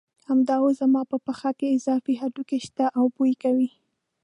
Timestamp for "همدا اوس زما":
0.27-1.01